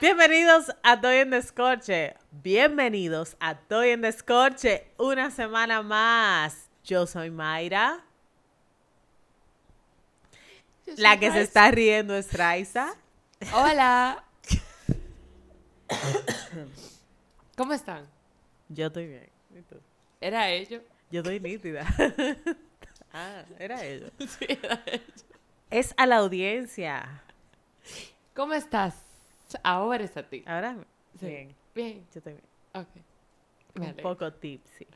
[0.00, 2.14] Bienvenidos a Toy en Descorche.
[2.30, 4.86] Bienvenidos a Toy en Descorche.
[4.96, 6.68] Una semana más.
[6.84, 8.04] Yo soy Mayra.
[10.98, 12.94] La que se está riendo es Raiza.
[13.52, 14.22] Hola.
[17.56, 18.06] ¿Cómo están?
[18.68, 19.28] Yo estoy bien.
[19.50, 19.80] ¿Y tú?
[20.20, 20.80] ¿Era ello?
[21.10, 21.84] Yo estoy nítida.
[23.12, 24.10] ah, era ello.
[24.18, 25.24] Sí, era ello.
[25.70, 27.24] Es a la audiencia.
[28.32, 29.07] ¿Cómo estás?
[29.62, 30.42] Ahora es a ti.
[30.46, 30.76] Ahora,
[31.18, 31.26] Sí.
[31.26, 31.54] bien.
[31.74, 31.98] Bien.
[32.12, 32.44] Yo estoy bien.
[32.74, 32.88] Ok.
[33.74, 34.02] Me Un alegro.
[34.02, 34.86] poco tipsy.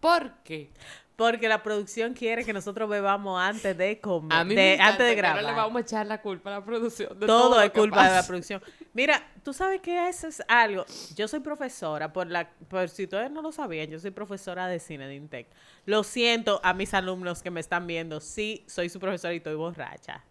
[0.00, 0.70] ¿Por qué?
[1.16, 4.92] Porque la producción quiere que nosotros bebamos antes de comer, A mí de- me encanta
[4.92, 5.52] antes de que ahora grabar.
[5.54, 7.18] le vamos a echar la culpa a la producción.
[7.18, 8.62] de todo, es culpa de la producción.
[8.94, 10.86] Mira, tú sabes que eso es algo.
[11.14, 14.78] Yo soy profesora, por la, por si ustedes no lo sabían, yo soy profesora de
[14.78, 15.46] cine de Intec.
[15.84, 18.20] Lo siento a mis alumnos que me están viendo.
[18.20, 20.24] Sí, soy su profesora y estoy borracha.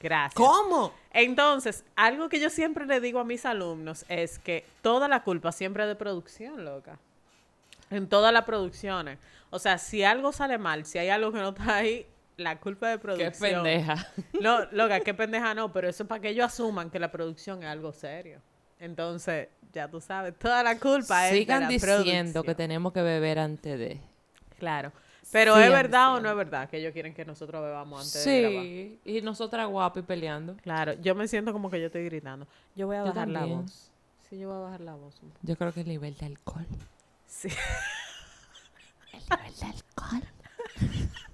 [0.00, 0.34] Gracias.
[0.34, 0.92] ¿Cómo?
[1.12, 5.52] Entonces, algo que yo siempre le digo a mis alumnos es que toda la culpa
[5.52, 6.98] siempre es de producción, loca.
[7.90, 9.18] En todas las producciones.
[9.50, 12.88] O sea, si algo sale mal, si hay algo que no está ahí, la culpa
[12.88, 13.32] es de producción.
[13.32, 14.12] Qué pendeja.
[14.40, 17.62] No, loca, qué pendeja no, pero eso es para que ellos asuman que la producción
[17.62, 18.40] es algo serio.
[18.78, 21.92] Entonces, ya tú sabes, toda la culpa es de Sigan la diciendo
[22.32, 22.44] producción.
[22.44, 24.00] que tenemos que beber antes de.
[24.58, 24.92] Claro.
[25.32, 28.40] Pero ¿es verdad o no es verdad que ellos quieren que nosotros bebamos antes de
[28.40, 28.62] grabar?
[28.62, 29.00] Sí.
[29.04, 30.56] Y nosotras guapas y peleando.
[30.56, 32.46] Claro, yo me siento como que yo estoy gritando.
[32.74, 33.90] Yo voy a Yo bajar la voz.
[34.28, 35.20] Sí, yo voy a bajar la voz.
[35.42, 36.66] Yo creo que el nivel de alcohol.
[37.26, 37.48] Sí.
[39.12, 40.22] El nivel de alcohol.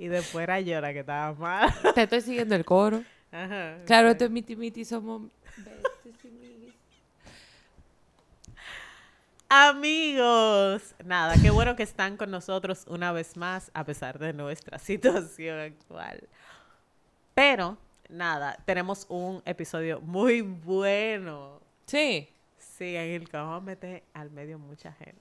[0.00, 1.70] Y después era la que estaba mal.
[1.94, 3.04] Te estoy siguiendo el coro.
[3.30, 3.76] Ajá.
[3.84, 4.12] Claro, sí.
[4.12, 5.30] esto es miti miti, somos
[6.02, 6.59] besties y miguis.
[9.52, 14.78] Amigos, nada, qué bueno que están con nosotros una vez más, a pesar de nuestra
[14.78, 16.28] situación actual.
[17.34, 17.76] Pero,
[18.08, 21.60] nada, tenemos un episodio muy bueno.
[21.86, 25.20] Sí, Sí, en el que vamos a meter al medio mucha gente.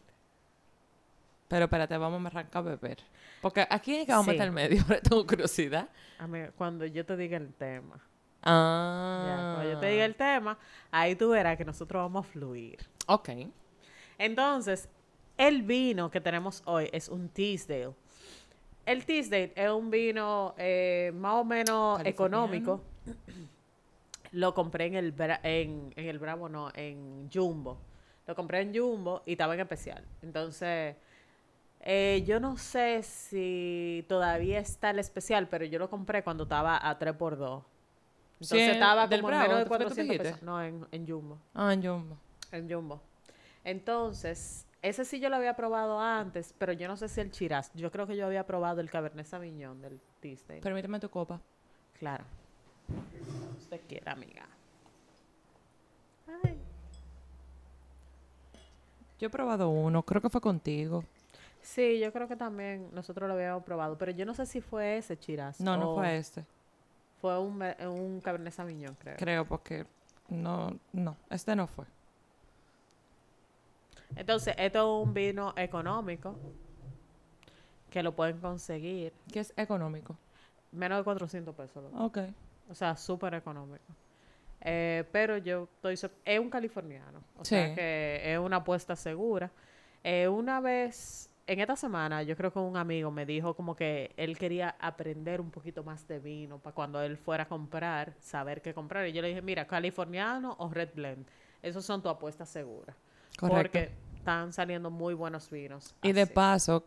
[1.48, 3.00] pero espérate, vamos a arrancar a beber.
[3.42, 4.30] Porque aquí es que vamos Sí.
[4.30, 5.90] a meter al medio, ahora tengo curiosidad.
[6.20, 8.04] A mí, cuando yo te diga el tema, ya,
[8.44, 9.54] Ah.
[9.56, 10.60] cuando yo te diga el tema,
[10.92, 12.78] ahí tú verás que nosotros vamos a fluir.
[13.08, 13.30] Ok.
[14.20, 14.88] Entonces,
[15.38, 17.94] el vino que tenemos hoy es un Teasdale.
[18.86, 22.82] El Teasdale es un vino eh, más o menos económico.
[24.32, 27.78] Lo compré en el, Bra- en, en el Bravo, no, en Jumbo.
[28.28, 30.04] Lo compré en Jumbo y estaba en especial.
[30.22, 30.96] Entonces,
[31.82, 36.78] eh, yo no sé si todavía está el especial, pero yo lo compré cuando estaba
[36.78, 37.64] a 3x2.
[38.42, 40.30] Entonces Sí, estaba como en menos de ¿fue que tú 400 dijiste?
[40.30, 40.44] pesos.
[40.44, 41.38] No, en, en Jumbo.
[41.56, 42.04] Ah, yo.
[42.52, 43.02] En Jumbo.
[43.70, 47.72] Entonces, ese sí yo lo había probado antes, pero yo no sé si el Chiraz.
[47.76, 50.60] Yo creo que yo había probado el Cabernet Sauvignon del Disney.
[50.60, 51.40] Permíteme tu copa.
[52.00, 52.24] Claro.
[53.60, 54.48] Usted quiera, amiga.
[56.44, 56.58] Ay.
[59.20, 61.04] Yo he probado uno, creo que fue contigo.
[61.62, 64.98] Sí, yo creo que también nosotros lo habíamos probado, pero yo no sé si fue
[64.98, 65.62] ese Chiraz.
[65.62, 66.44] No, no fue este.
[67.22, 69.18] Fue un, un Cabernet Sauvignon, creo.
[69.18, 69.86] Creo, porque
[70.28, 71.86] no, no, este no fue.
[74.16, 76.36] Entonces, esto es un vino económico
[77.90, 80.16] que lo pueden conseguir Que es económico.
[80.72, 81.84] menos de 400 pesos.
[81.84, 82.06] loco.
[82.06, 82.20] Ok.
[82.70, 83.84] O sea, súper económico.
[84.62, 85.94] Eh, pero yo estoy...
[86.26, 87.24] Es un californiano.
[87.38, 89.50] O sea que es una apuesta segura.
[90.04, 94.12] Eh, una vez, en esta semana, yo creo que un amigo me dijo como que
[94.18, 98.62] él quería aprender un poquito más de vino para cuando él fuera a comprar, saber
[98.62, 99.08] qué comprar.
[99.08, 101.26] Y yo le dije, mira, californiano o red blend.
[101.62, 102.96] Esos son tu apuesta segura.
[103.40, 103.80] Correcto.
[103.80, 105.96] Porque están saliendo muy buenos vinos.
[106.04, 106.84] Y de paso,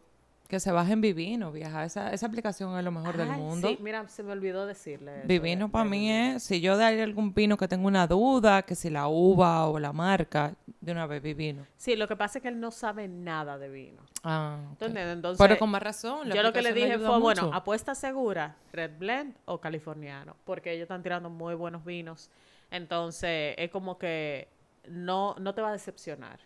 [0.49, 1.83] que se bajen Vivino, vieja.
[1.85, 3.69] Esa, esa aplicación es lo mejor del mundo.
[3.69, 5.23] Sí, mira, se me olvidó decirle.
[5.25, 6.37] Vivino de- para de mí Vivino.
[6.37, 9.79] es, si yo de algún vino que tengo una duda, que si la uva o
[9.79, 11.65] la marca, de una vez Vivino.
[11.79, 14.03] Sí, lo que pasa es que él no sabe nada de vino.
[14.25, 14.79] Ah, ok.
[14.79, 15.17] ¿Tú entiendes?
[15.17, 16.28] Entonces, Pero con más razón.
[16.31, 20.83] yo lo que le dije fue, bueno, apuesta segura, Red Blend o Californiano, porque ellos
[20.83, 22.31] están tirando muy buenos vinos.
[22.71, 24.48] Entonces, es como que
[24.89, 26.41] no, no te va a decepcionar.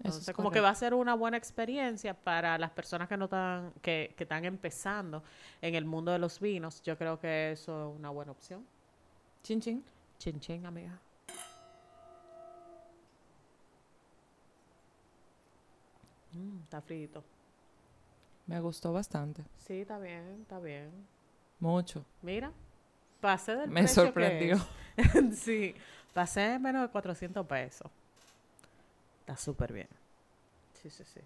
[0.00, 3.26] Es Entonces, como que va a ser una buena experiencia para las personas que no
[3.26, 5.22] están, que, que están empezando
[5.60, 6.82] en el mundo de los vinos.
[6.82, 8.66] Yo creo que eso es una buena opción.
[9.42, 9.84] Chin, chin.
[10.18, 10.98] Chin chin, amiga.
[16.32, 17.22] Mm, está frito.
[18.46, 19.44] Me gustó bastante.
[19.58, 20.90] Sí, está bien, está bien.
[21.60, 22.04] Mucho.
[22.22, 22.52] Mira,
[23.20, 24.56] pasé del Me precio que sorprendió.
[24.96, 25.38] es.
[25.38, 25.74] sí,
[26.12, 27.90] pasé menos de 400 pesos.
[29.20, 29.88] Está súper bien.
[30.82, 31.20] Sí, sí, sí.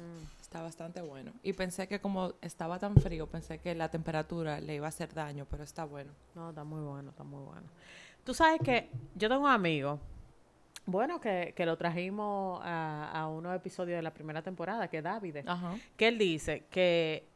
[0.00, 1.32] Mm, Está bastante bueno.
[1.42, 5.12] Y pensé que como estaba tan frío, pensé que la temperatura le iba a hacer
[5.12, 6.10] daño, pero está bueno.
[6.34, 7.66] No, está muy bueno, está muy bueno.
[8.24, 9.98] Tú sabes que yo tengo un amigo,
[10.86, 15.04] bueno, que, que lo trajimos a, a unos episodios de la primera temporada, que es
[15.04, 15.74] David, Ajá.
[15.96, 17.27] que él dice que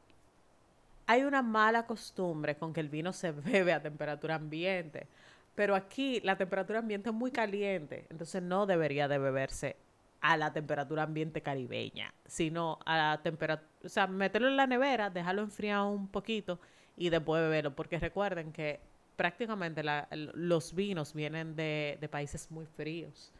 [1.06, 5.08] hay una mala costumbre con que el vino se bebe a temperatura ambiente,
[5.54, 9.76] pero aquí la temperatura ambiente es muy caliente, entonces no debería de beberse
[10.20, 15.10] a la temperatura ambiente caribeña, sino a la temperatura, o sea, meterlo en la nevera,
[15.10, 16.60] dejarlo enfriar un poquito
[16.96, 18.80] y después beberlo, porque recuerden que
[19.16, 19.82] prácticamente
[20.12, 23.32] los vinos vienen de, de países muy fríos.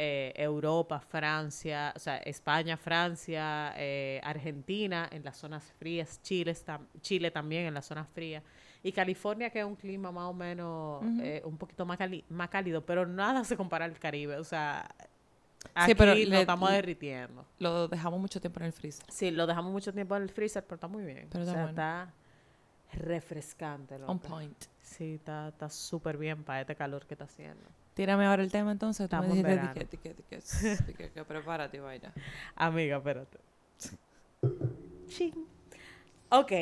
[0.00, 6.80] Eh, Europa, Francia, o sea, España, Francia, eh, Argentina en las zonas frías, Chile, está-
[7.00, 8.44] Chile también en las zonas frías,
[8.80, 12.48] y California que es un clima más o menos eh, un poquito más, cali- más
[12.48, 14.88] cálido, pero nada se compara al Caribe, o sea,
[15.74, 17.44] aquí Sí, pero nos le- estamos derritiendo.
[17.58, 19.04] Lo dejamos mucho tiempo en el freezer.
[19.10, 21.26] Sí, lo dejamos mucho tiempo en el freezer, pero está muy bien.
[21.28, 21.68] Pero o sea, bueno.
[21.70, 22.12] está
[22.92, 23.96] refrescante.
[24.06, 24.64] On point.
[24.80, 27.68] Sí, está está súper bien para este calor que está haciendo.
[27.98, 29.02] Tírame ahora el tema entonces.
[29.02, 29.74] Estamos en verano.
[29.74, 32.12] que prepárate, vaina.
[32.54, 33.38] Amiga, espérate.
[35.08, 35.44] Ching.
[36.28, 36.52] Ok.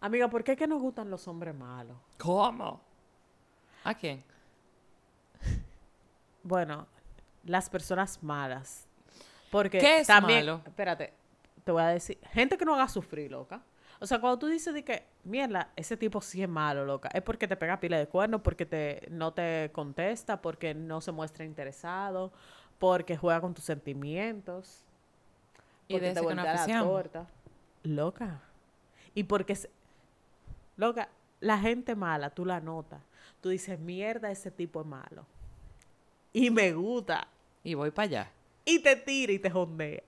[0.00, 1.96] Amiga, ¿por qué es que nos gustan los hombres malos?
[2.16, 2.80] ¿Cómo?
[3.82, 4.22] ¿A quién?
[6.44, 6.86] Bueno,
[7.42, 8.86] las personas malas.
[9.50, 10.62] Porque ¿Qué es también, malo?
[10.64, 11.12] Espérate,
[11.64, 12.16] te voy a decir.
[12.32, 13.60] Gente que no haga sufrir, loca.
[14.00, 17.22] O sea, cuando tú dices de que, mierda, ese tipo sí es malo, loca, es
[17.22, 21.44] porque te pega pila de cuernos, porque te, no te contesta, porque no se muestra
[21.44, 22.32] interesado,
[22.78, 24.84] porque juega con tus sentimientos.
[25.88, 27.26] Y de te voltea la torta.
[27.82, 28.42] Loca.
[29.14, 29.70] Y porque, se-
[30.76, 31.08] loca,
[31.40, 33.00] la gente mala, tú la notas.
[33.40, 35.26] Tú dices, mierda, ese tipo es malo.
[36.32, 37.28] Y me gusta.
[37.62, 38.32] Y voy para allá.
[38.64, 40.02] Y te tira y te jondea.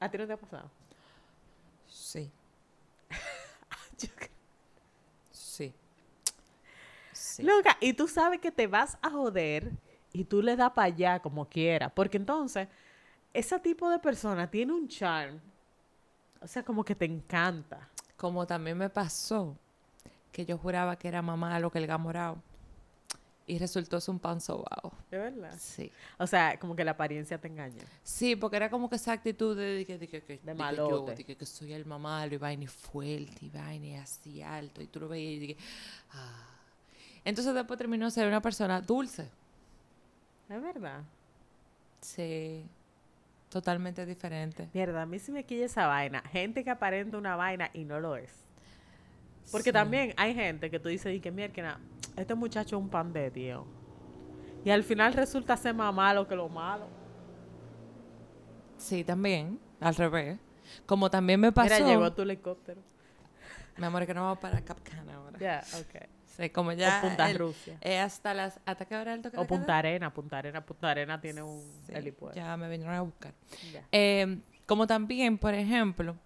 [0.00, 0.68] ¿A ti no te ha pasado?
[1.92, 2.30] Sí.
[3.98, 4.30] Yo creo-
[5.30, 5.74] Sí.
[7.12, 7.42] Sí.
[7.42, 9.70] Loca, y tú sabes que te vas a joder
[10.12, 11.92] y tú le das para allá como quieras.
[11.94, 12.68] Porque entonces,
[13.34, 15.38] ese tipo de persona tiene un charm.
[16.40, 17.88] O sea, como que te encanta.
[18.16, 19.56] Como también me pasó
[20.32, 22.42] que yo juraba que era más malo que el gamorao.
[23.46, 24.92] Y resultó ser un pan sobao.
[25.10, 25.54] ¿De verdad?
[25.58, 25.90] Sí.
[26.18, 27.82] O sea, como que la apariencia te engaña.
[28.04, 31.16] Sí, porque era como que esa actitud de, de que, de de malote.
[31.16, 34.80] de que, que soy el mamalo y vaina y fuerte y vaina y así alto.
[34.80, 35.56] Y tú lo veías y dije,
[36.12, 36.48] ah.
[37.24, 39.28] Entonces después terminó ser una persona dulce.
[40.48, 41.02] Es verdad.
[42.00, 42.64] Sí.
[43.48, 44.68] Totalmente diferente.
[44.72, 46.22] Mierda, a mí sí me quilla esa vaina.
[46.32, 48.30] Gente que aparenta una vaina y no lo es.
[49.50, 49.72] Porque Sí.
[49.72, 51.78] también hay gente que tú dices, y que mierda,
[52.16, 53.64] este muchacho es un pan de tío.
[54.64, 56.86] Y al final resulta ser más malo que lo malo.
[58.76, 59.58] Sí, también.
[59.80, 60.38] Al revés.
[60.86, 61.74] Como también me pasó.
[61.74, 62.80] Mira, llegó tu helicóptero.
[63.76, 65.38] Mi amor, que no vamos para Capcana ahora.
[65.38, 66.02] Ya, ok.
[66.36, 66.98] Sí, como ya.
[67.02, 67.76] o Punta el- Rusia.
[67.80, 68.58] eh, hasta las.
[68.64, 69.48] ¿Hasta qué hora el toque O queda?
[69.48, 72.36] Punta Arena, Punta Arena, Punta Arena tiene un Sí, helipuerto.
[72.36, 73.34] Ya me vinieron a buscar.
[73.90, 76.16] Eh, como también, por ejemplo,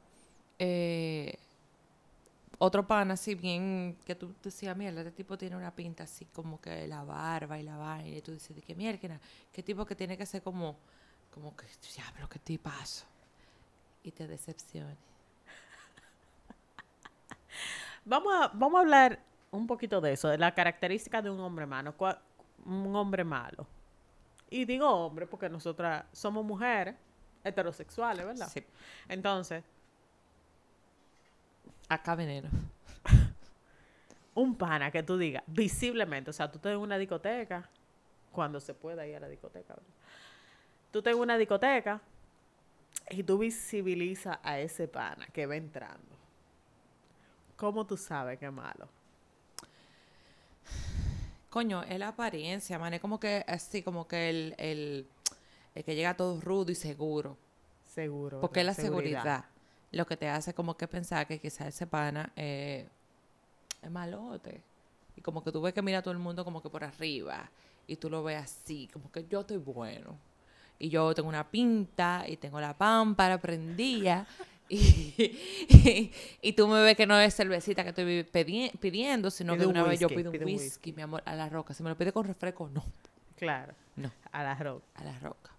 [0.58, 1.38] eh,
[2.58, 6.60] otro pan así bien que tú decías, mierda, este tipo tiene una pinta así como
[6.60, 8.16] que la barba y la vaina.
[8.16, 9.20] Y tú dices, que mierda,
[9.52, 10.78] qué tipo que tiene que ser como,
[11.30, 13.04] como que, diablo, qué tipazo.
[14.02, 14.96] Y te decepcione.
[18.04, 19.18] Vamos a, vamos a hablar
[19.50, 21.92] un poquito de eso, de la característica de un hombre malo.
[22.64, 23.66] Un hombre malo.
[24.48, 26.94] Y digo hombre porque nosotras somos mujeres
[27.42, 28.48] heterosexuales, ¿verdad?
[28.48, 28.64] Sí.
[29.08, 29.64] Entonces,
[31.88, 32.48] Acá veneno.
[34.34, 37.68] un pana que tú digas, visiblemente, o sea, tú estás en una discoteca,
[38.32, 39.90] cuando se pueda ir a la discoteca, ¿verdad?
[40.90, 42.00] Tú estás en una discoteca
[43.10, 46.16] y tú visibilizas a ese pana que va entrando.
[47.56, 48.88] ¿Cómo tú sabes que es malo?
[51.48, 52.92] Coño, es la apariencia, man.
[52.92, 55.08] Es como que así, como que el, el,
[55.74, 57.38] el que llega todo rudo y seguro.
[57.86, 58.40] Seguro.
[58.42, 59.46] Porque es la seguridad.
[59.92, 62.88] Lo que te hace como que pensar que quizás ese pana eh,
[63.82, 64.62] es malote.
[65.16, 67.50] Y como que tú ves que mira a todo el mundo como que por arriba.
[67.86, 70.18] Y tú lo ves así, como que yo estoy bueno.
[70.78, 74.26] Y yo tengo una pinta y tengo la pámpara prendida.
[74.68, 76.10] Y,
[76.42, 78.24] y, tú me ves que no es cervecita que estoy
[78.80, 80.92] pidiendo, sino que un una vez yo pido un whisky, whisky.
[80.92, 81.72] mi amor, a la roca.
[81.72, 82.84] Si me lo pide con refresco, no.
[83.36, 83.74] Claro.
[83.94, 84.84] No, A la roca.
[84.96, 85.52] a la roca.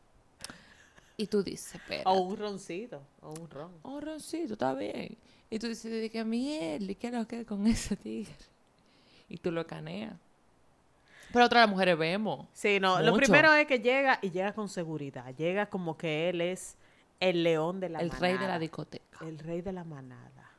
[1.18, 2.04] Y tú dices, espera.
[2.06, 3.02] O un roncito.
[3.22, 3.72] O un ron.
[3.82, 5.18] Oh, roncito, está bien.
[5.50, 8.36] Y tú dices, de que miel, ¿y qué lo que con ese tigre?
[9.28, 10.14] Y tú lo caneas.
[11.34, 12.48] Pero otras las mujeres vemos.
[12.54, 15.36] Sí, no, lo primero es que llega y llega con seguridad.
[15.36, 16.78] Llega como que él es
[17.20, 19.20] el león de la el rey de la discoteca.
[19.26, 20.52] El rey de la manada.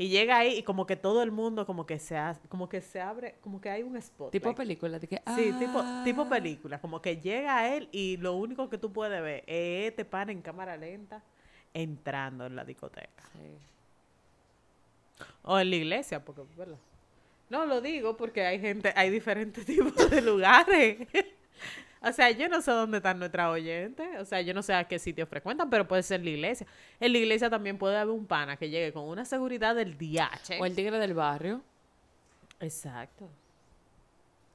[0.00, 2.80] Y llega ahí y como que todo el mundo como que se hace, como que
[2.80, 4.30] se abre, como que hay un spot.
[4.30, 4.98] Tipo película.
[4.98, 6.00] De que, Sí, tipo, ah.
[6.02, 6.80] tipo película.
[6.80, 10.40] Como que llega él y lo único que tú puedes ver es este pan en
[10.40, 11.22] cámara lenta
[11.74, 13.22] entrando en la discoteca.
[13.34, 13.58] Sí.
[15.42, 16.78] O en la iglesia, porque, ¿verdad?
[17.50, 21.08] No, lo digo porque hay gente, hay diferentes tipos de lugares.
[22.02, 24.08] O sea, yo no sé dónde están nuestras oyentes.
[24.18, 26.66] O sea, yo no sé a qué sitios frecuentan, pero puede ser la iglesia.
[26.98, 30.60] En la iglesia también puede haber un pana que llegue con una seguridad del DH.
[30.60, 31.62] O el tigre del barrio.
[32.58, 33.28] Exacto.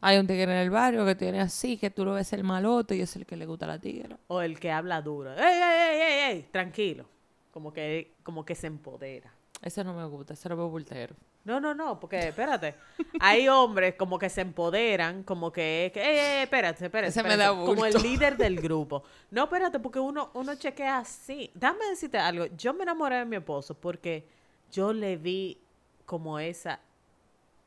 [0.02, 2.96] Hay un tigre en el barrio que tiene así, que tú lo ves el malote
[2.96, 4.16] y es el que le gusta la tigre.
[4.28, 5.34] O el que habla duro.
[5.34, 6.48] ¡Ey, ey, ey, ey, ey!
[6.52, 7.06] Tranquilo.
[7.52, 9.32] Como que, como que se empodera.
[9.62, 11.16] Ese no me gusta, ese lo veo bultero.
[11.46, 12.74] No, no, no, porque espérate.
[13.20, 17.10] Hay hombres como que se empoderan, como que, que ey, ey, espérate, espérate.
[17.10, 19.04] Ese me espérate", da Como el líder del grupo.
[19.30, 21.52] No, espérate, porque uno, uno chequea así.
[21.54, 22.48] Dame decirte algo.
[22.58, 24.28] Yo me enamoré de mi esposo porque
[24.72, 25.60] yo le vi
[26.08, 26.80] como esa,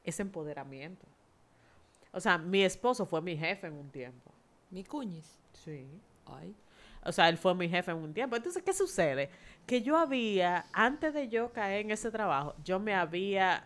[0.02, 1.06] ese empoderamiento.
[2.12, 4.32] O sea, mi esposo fue mi jefe en un tiempo.
[4.70, 5.38] Mi cuñis.
[5.52, 5.86] Sí.
[6.26, 6.52] Ay.
[7.04, 8.36] O sea, él fue mi jefe en un tiempo.
[8.36, 9.30] Entonces, ¿qué sucede?
[9.66, 13.64] Que yo había, antes de yo caer en ese trabajo, yo me había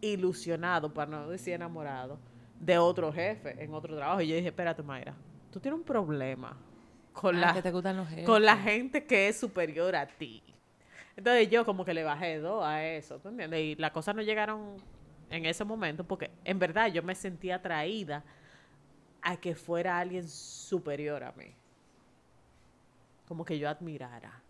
[0.00, 2.18] ilusionado, para no decir enamorado,
[2.60, 4.20] de otro jefe en otro trabajo.
[4.20, 5.14] Y yo dije, espérate, Mayra,
[5.50, 6.56] tú tienes un problema
[7.12, 8.24] con, Ah, la, que te gustan los jefes.
[8.24, 10.42] con la gente que es superior a ti.
[11.16, 13.60] Entonces yo como que le bajé dos a eso, ¿tú entiendes?
[13.60, 14.76] Y las cosas no llegaron
[15.30, 18.22] en ese momento porque en verdad yo me sentía atraída
[19.20, 21.54] a que fuera alguien superior a mí.
[23.28, 24.42] Como que yo admirara,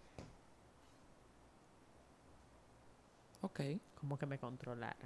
[3.42, 3.60] Ok.
[4.00, 4.96] como que me controlara.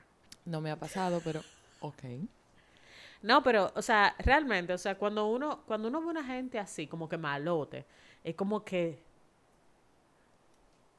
[0.45, 1.41] No me ha pasado, pero
[1.81, 2.03] ok.
[3.23, 6.87] No, pero, o sea, realmente, o sea, cuando uno, cuando uno ve una gente así,
[6.87, 7.87] como que malote,
[8.25, 8.99] es como que,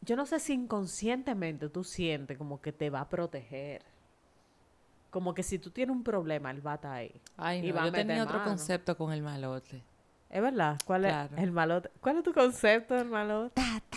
[0.02, 3.82] yo no sé si inconscientemente tú sientes como que te va a proteger.
[5.12, 7.12] Como que si tú tienes un problema, él va a estar ahí.
[7.38, 9.82] Ay, Y no, va a yo tenía meter otro concepto con el malote.
[10.34, 10.80] ¿Es verdad?
[10.86, 11.92] ¿Cuál es el malote?
[12.02, 13.62] ¿Cuál es tu concepto del malote?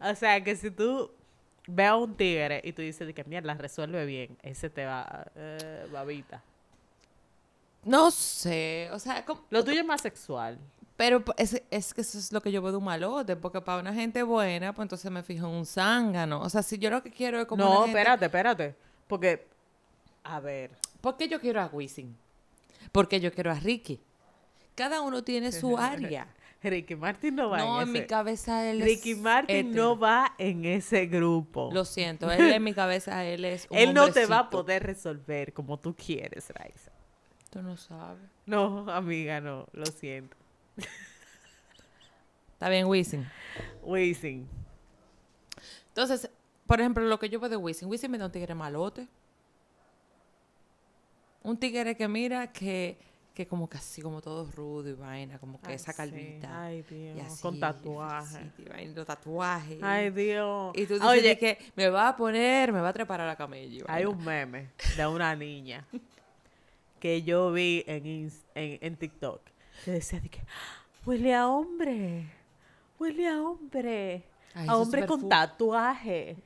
[0.00, 1.10] O sea, que si tú
[1.66, 5.26] ves a un tigre y tú dices de que mierda, resuelve bien, ese te va,
[5.34, 6.42] eh, babita.
[7.84, 10.58] No sé, o sea, como- Lo tuyo es más sexual.
[10.96, 13.60] Pero p- es, es que eso es lo que yo veo de un malote, porque
[13.60, 16.40] para una gente buena, pues entonces me fijo en un zángano.
[16.40, 18.74] O sea, si yo lo que quiero es como No, gente- espérate, espérate.
[19.06, 19.46] Porque,
[20.24, 22.16] a ver, ¿Por qué yo quiero a Wisin?
[22.90, 24.00] Porque yo quiero a Ricky.
[24.74, 26.26] Cada uno tiene su área.
[26.62, 28.08] Ricky Martin no va No, en en mi ese.
[28.08, 29.74] cabeza él es Ricky Martin hétero.
[29.84, 31.70] no va en ese grupo.
[31.72, 34.82] Lo siento, él en mi cabeza él es un Él no te va a poder
[34.82, 36.90] resolver como tú quieres, Raiza.
[37.50, 38.24] Tú no sabes.
[38.46, 40.36] No, amiga, no, lo siento.
[42.52, 43.26] Está bien, Wisin.
[43.82, 44.48] Wisin.
[45.88, 46.30] Entonces,
[46.66, 47.88] por ejemplo, lo que yo veo de Wisin.
[47.88, 49.06] Wisin me da un tigre malote.
[51.42, 52.98] Un tigre que mira que,
[53.34, 55.96] que como que así, como todo rudo y vaina, como que Ay, esa sí.
[55.96, 56.62] calvita.
[56.64, 57.26] Ay, y Dios.
[57.26, 58.36] así, con tatuaje.
[58.38, 59.78] así, y vaina, los tatuajes.
[59.82, 60.72] Ay, Dios.
[60.76, 63.36] Y tú dices Oye, que me va a poner, me va a trepar a la
[63.36, 63.68] camella.
[63.76, 65.86] y hay un meme de una niña
[66.98, 69.40] que yo vi en, ins- en, en TikTok
[69.84, 70.40] que decía de que
[71.04, 72.26] huele a hombre,
[72.98, 76.36] huele a hombre, Ay, a hombre con tatuaje,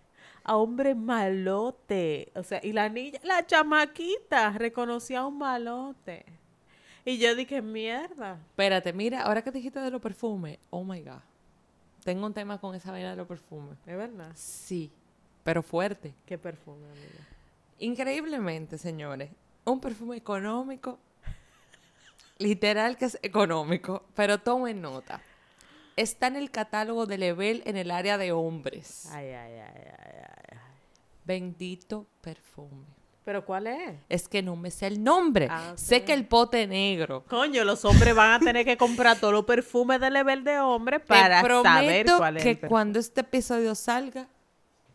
[0.44, 2.30] a hombre malote.
[2.34, 6.24] O sea, y la niña, la chamaquita, reconocía a un malote.
[7.04, 8.38] Y yo dije, mierda.
[8.50, 11.20] Espérate, mira, ahora que dijiste de los perfumes, oh my God.
[12.04, 13.78] Tengo un tema con esa vaina de los perfumes.
[13.86, 14.32] Es verdad.
[14.34, 14.90] Sí,
[15.44, 16.14] pero fuerte.
[16.26, 17.26] ¿Qué perfume, amiga?
[17.78, 19.30] Increíblemente, señores,
[19.64, 20.98] un perfume económico,
[22.40, 25.20] literal que es económico, pero tomen nota.
[25.96, 29.06] Está en el catálogo de Level en el área de hombres.
[29.12, 30.14] Ay, ay, ay, ay,
[30.52, 30.58] ay.
[31.24, 32.86] Bendito perfume.
[33.24, 33.94] ¿Pero cuál es?
[34.08, 35.46] Es que no me sé el nombre.
[35.50, 37.24] Ah, Sé que el pote negro.
[37.28, 40.98] Coño, los hombres van a tener que comprar todos los perfumes de level de hombre
[41.00, 42.68] para te saber cuál es que el perfume.
[42.70, 44.26] cuando este episodio salga,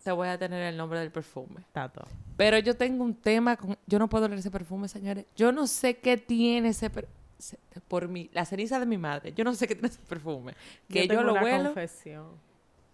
[0.03, 1.61] te voy a tener el nombre del perfume.
[1.71, 2.03] Tato.
[2.35, 3.77] Pero yo tengo un tema con...
[3.85, 5.25] Yo no puedo oler ese perfume, señores.
[5.35, 7.09] Yo no sé qué tiene ese per- se-
[7.87, 8.29] Por mi...
[8.33, 9.33] La ceniza de mi madre.
[9.33, 10.53] Yo no sé qué tiene ese perfume.
[10.89, 12.27] Que yo, lo una huelo confesión.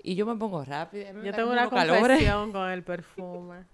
[0.02, 1.14] y yo me pongo rápido.
[1.14, 3.66] me Yo tengo una confesión con el perfume.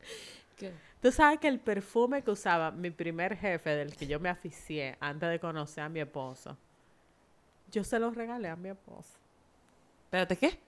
[0.56, 0.72] ¿Qué?
[1.02, 4.96] Tú sabes que el perfume que usaba mi primer jefe, del que yo me aficié
[5.00, 6.56] antes de conocer a mi esposo,
[7.72, 9.18] yo se lo regalé a mi esposo.
[10.04, 10.58] Espérate, ¿qué?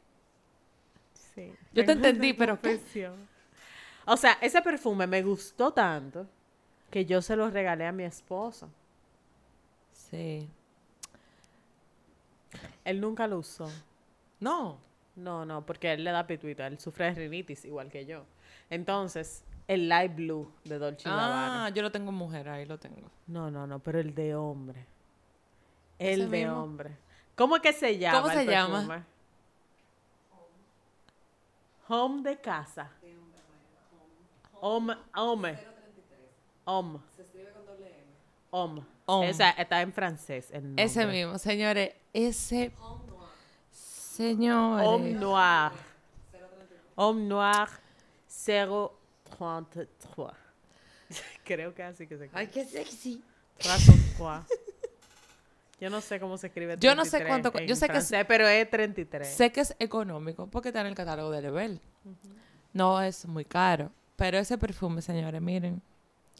[1.12, 1.52] sí.
[1.72, 2.76] Yo te entendí, pero ¿qué?
[2.76, 3.28] confesión.
[4.06, 6.26] O sea, ese perfume me gustó tanto
[6.90, 8.68] que yo se lo regalé a mi esposo.
[10.14, 10.48] Sí.
[12.84, 13.68] Él nunca lo usó.
[14.40, 14.78] No.
[15.16, 16.66] No, no, porque él le da pituita.
[16.66, 18.24] Él sufre de rinitis igual que yo.
[18.70, 21.68] Entonces, el light blue de Dolce Ah, Gabbana.
[21.70, 23.10] yo lo tengo en mujer, ahí lo tengo.
[23.26, 24.84] No, no, no, pero el de hombre.
[25.98, 26.62] ¿Ese El de mismo?
[26.62, 26.96] hombre.
[27.36, 28.20] ¿Cómo es que se llama?
[28.22, 28.76] ¿Cómo se el llama?
[28.78, 29.02] perfume?
[31.88, 32.90] Home de casa.
[34.60, 35.50] Home, home.
[35.50, 35.58] Home.
[36.64, 36.98] Home.
[36.98, 36.98] Home.
[39.24, 40.48] Esa está en francés.
[40.52, 41.92] el Ese mismo, señores.
[42.12, 42.72] Ese.
[43.70, 44.86] Señores.
[44.86, 45.72] Homme noir.
[46.94, 47.68] Homme noir
[48.28, 49.88] 033.
[51.44, 52.40] Creo que así que se escribe.
[52.40, 53.22] Ay, qué sexy.
[53.58, 54.18] 33.
[55.80, 56.76] Yo no sé cómo se escribe.
[56.78, 59.28] Yo no sé 33 cuánto- en yo sé que es- pero es 33.
[59.28, 61.80] Sé que es económico porque está en el catálogo de Level.
[62.72, 63.90] No es muy caro.
[64.16, 65.82] Pero ese perfume, señores, miren.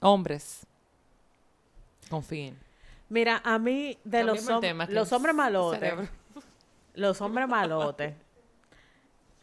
[0.00, 0.64] Hombres.
[2.11, 2.58] Confíen.
[3.08, 5.92] Mira, a mí de los, hom- tema, los hombres malotes,
[6.94, 8.14] los hombres malotes,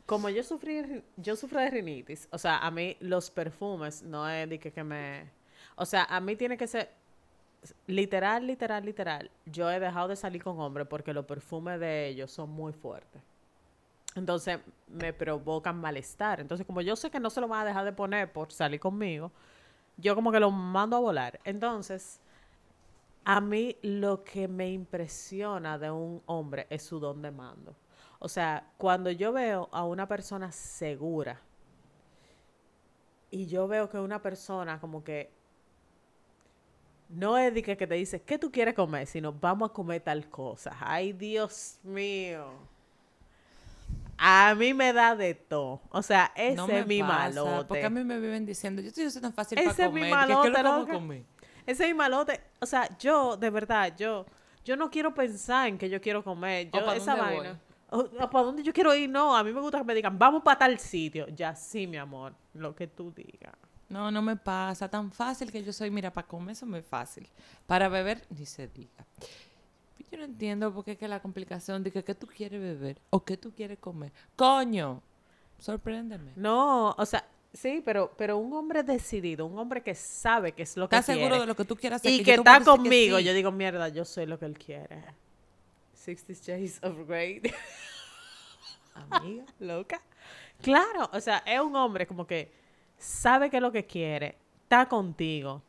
[0.05, 4.49] como yo sufrí, yo sufro de rinitis, o sea, a mí los perfumes no es
[4.49, 5.25] de que, que me,
[5.75, 6.91] o sea, a mí tiene que ser
[7.87, 9.29] literal, literal, literal.
[9.45, 13.21] Yo he dejado de salir con hombres porque los perfumes de ellos son muy fuertes.
[14.15, 16.41] Entonces me provocan malestar.
[16.41, 18.79] Entonces, como yo sé que no se lo van a dejar de poner por salir
[18.79, 19.31] conmigo,
[19.95, 21.39] yo como que lo mando a volar.
[21.45, 22.19] Entonces,
[23.23, 27.75] a mí lo que me impresiona de un hombre es su don de mando.
[28.19, 31.41] O sea, cuando yo veo a una persona segura
[33.29, 35.31] y yo veo que una persona como que
[37.09, 39.05] no es de que, que te dice, ¿qué tú quieres comer?
[39.07, 40.75] Sino, vamos a comer tal cosa.
[40.79, 42.45] Ay, Dios mío.
[44.17, 45.81] A mí me da de todo.
[45.89, 47.65] O sea, ese No es mi pasa, malote.
[47.67, 50.03] Porque a mí me viven diciendo, yo estoy tan fácil Ese para es mi comer.
[50.03, 50.93] que, ¿Qué malote, es lo que vamos a loca.
[50.93, 51.23] comer?
[51.65, 52.41] Ese es mi malote.
[52.63, 54.25] O sea, yo, de verdad, yo,
[54.63, 56.69] yo no quiero pensar en que yo quiero comer.
[56.71, 57.59] ¿O Yo, pa' esa vaina.
[57.89, 59.35] O, o para dónde yo quiero ir, no.
[59.35, 61.27] A mí me gusta que me digan, vamos para tal sitio.
[61.29, 63.55] Ya sí, mi amor, lo que tú digas.
[63.89, 64.87] No, no me pasa.
[64.87, 65.89] Tan fácil que yo soy.
[65.89, 67.27] Mira, para comer eso es fácil.
[67.65, 69.07] Para beber, ni se diga.
[70.11, 73.01] Yo no entiendo por qué es que la complicación de que qué tú quieres beber
[73.09, 74.11] o qué tú quieres comer.
[74.35, 75.01] Coño,
[75.57, 76.33] sorpréndeme.
[76.35, 80.77] No, o sea, sí, pero, pero un hombre decidido, un hombre que sabe qué es
[80.77, 82.11] lo que ¿Estás seguro quiere de lo que tú quieras hacer?
[82.11, 83.23] y que está que conmigo, sí.
[83.23, 85.03] yo digo, mierda, yo soy lo que él quiere.
[85.93, 87.41] Sixty Shades of Grey.
[89.09, 89.45] Amiga.
[89.59, 90.01] loca.
[90.61, 92.51] Claro, o sea, es un hombre como que
[92.97, 95.61] sabe qué es lo que quiere, está contigo.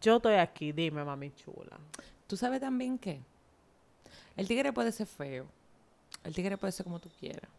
[0.00, 1.78] Yo estoy aquí, dime, mami chula.
[2.26, 3.20] ¿Tú sabes también qué?
[4.36, 5.46] El tigre puede ser feo.
[6.24, 7.50] El tigre puede ser como tú quieras.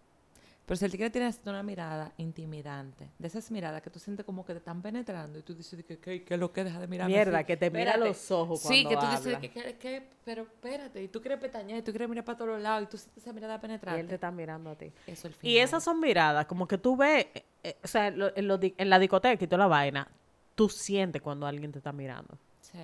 [0.69, 4.45] Pero si el tigre tiene una mirada intimidante, de esas miradas que tú sientes como
[4.45, 7.11] que te están penetrando y tú dices que, que, que lo que deja de mirarme
[7.15, 7.45] Mierda, así.
[7.47, 11.01] que te mira los ojos Sí, cuando que tú dices que, que, que- pero espérate,
[11.01, 13.33] y tú quieres pestañear, y tú quieres mirar para todos lados y tú sientes esa
[13.33, 13.99] mirada Y penetrante.
[13.99, 14.91] él te está mirando a ti.
[15.07, 15.51] Eso al final.
[15.51, 18.47] Y esas son miradas, como que tú ves, eh, eh, o sea, en, lo- en
[18.47, 20.07] lo di- en la discoteca y toda la vaina,
[20.53, 22.37] tú sientes cuando alguien te está mirando.
[22.61, 22.77] Sí.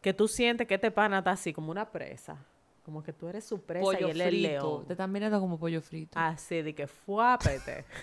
[0.00, 2.36] Que tú sientes que este pana está así, como una presa.
[2.84, 4.48] Como que tú eres su presa Pollo y él es el frito.
[4.48, 4.86] león.
[4.86, 6.18] Te están mirando como pollo frito.
[6.18, 7.84] Así, de que fuápete.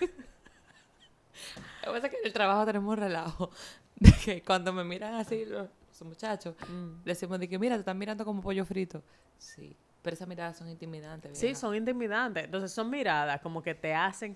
[1.84, 3.50] Lo que pasa es que en el trabajo tenemos un relajo.
[4.00, 7.04] De que cuando me miran así los, los muchachos, Mm.
[7.04, 9.02] decimos de que mira, te están mirando como pollo frito.
[9.38, 9.76] Sí.
[10.02, 11.36] Pero esas miradas son intimidantes.
[11.38, 12.44] Sí, son intimidantes.
[12.44, 14.34] Entonces son miradas como que te hacen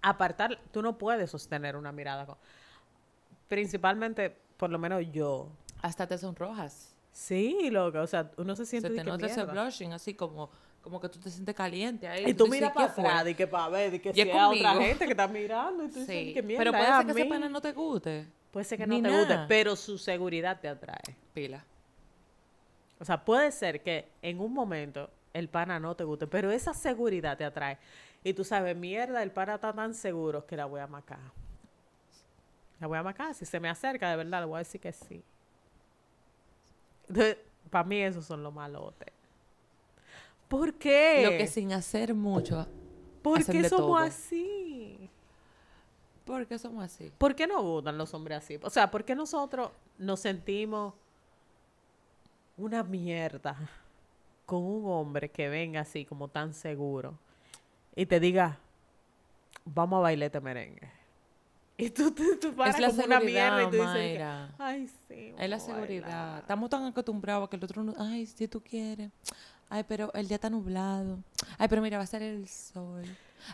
[0.00, 0.58] apartar.
[0.72, 2.24] Tú no puedes sostener una mirada.
[2.24, 2.38] con-
[3.48, 5.48] Principalmente, por lo menos yo.
[5.82, 6.91] Hasta te sonrojas.
[7.12, 8.00] Sí, loco.
[8.00, 10.50] O sea, uno se Se siente te de que nota ese blushing así como,
[10.82, 12.24] como que tú te sientes caliente ahí.
[12.30, 13.04] Y tú miras "¿Qué para fue?".
[13.06, 15.84] atrás y que para ver, y que Y si es otra gente que está mirando
[15.84, 17.30] y tú dices, que mierda, Pero puede ser que ese mí".
[17.30, 18.26] pana no te guste.
[18.50, 21.16] Puede ser que no te guste, pero su seguridad te atrae.
[21.32, 21.64] Pila.
[22.98, 26.72] O sea, puede ser que en un momento el pana no te guste, pero esa
[26.74, 27.78] seguridad te atrae.
[28.24, 31.18] Y tú sabes, mierda, el pana está tan seguro que la voy a macar.
[32.78, 33.34] La voy a macar.
[33.34, 35.22] Si se me acerca, de verdad, le voy a decir que sí.
[37.12, 37.36] Entonces,
[37.68, 39.12] para mí esos son los malotes.
[40.48, 41.22] ¿Por qué?
[41.24, 42.66] Lo que sin hacer mucho.
[43.20, 43.96] ¿Por qué somos todo.
[43.98, 45.10] así?
[46.24, 47.12] ¿Por qué somos así?
[47.18, 48.58] ¿Por qué nos gustan los hombres así?
[48.62, 50.94] O sea, ¿por qué nosotros nos sentimos
[52.56, 53.56] una mierda
[54.46, 57.18] con un hombre que venga así como tan seguro
[57.94, 58.58] y te diga,
[59.66, 60.90] vamos a bailar este merengue?
[61.84, 62.14] Y tú,
[62.56, 64.54] paras Es la como una mierda y tú dices, Mayra.
[64.58, 65.34] ay, sí.
[65.38, 66.02] Es la seguridad.
[66.06, 66.40] bailar".
[66.40, 67.94] Estamos tan acostumbrados a que el otro no...
[67.98, 69.10] Ay, si tú quieres.
[69.68, 71.18] Ay, pero el día está nublado.
[71.58, 73.02] Ay, pero mira, va a salir el sol.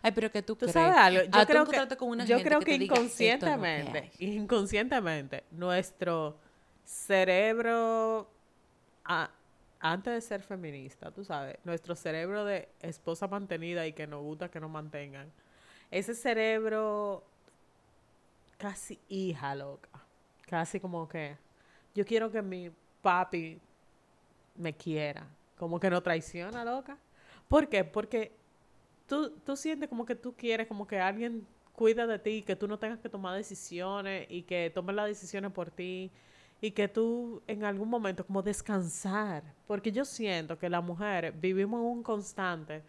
[0.03, 0.73] Ay, pero que tú, ¿Tú crees.
[0.75, 1.23] sabes algo?
[1.23, 3.25] Yo Ah, creo que, con una yo creo que te diga, "Esto es lo que
[3.25, 4.35] inconscientemente, hay".
[4.37, 6.37] inconscientemente, nuestro
[6.85, 8.29] cerebro,
[9.05, 9.31] a-
[9.81, 14.51] antes de ser feminista, tú sabes, nuestro cerebro de esposa mantenida y que nos gusta
[14.51, 15.31] que nos mantengan,
[15.91, 17.25] ese cerebro
[18.59, 19.89] casi hija loca,
[20.47, 21.37] casi como que
[21.95, 23.61] yo quiero que mi papi
[24.57, 26.99] me quiera, como que no traiciona loca.
[27.49, 27.85] ¿Por qué?
[27.85, 28.33] Porque
[29.07, 32.67] tú, tú sientes como que tú quieres como que alguien cuida de ti, que tú
[32.67, 36.11] no tengas que tomar decisiones y que tome las decisiones por ti
[36.61, 41.81] y que tú en algún momento como descansar, porque yo siento que las mujeres vivimos
[41.81, 42.83] un constante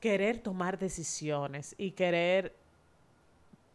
[0.00, 2.63] querer tomar decisiones y querer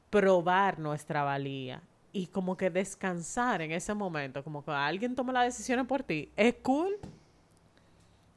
[0.09, 5.45] probar nuestra valía y como que descansar en ese momento, como que alguien toma las
[5.45, 6.97] decisiones por ti, es cool.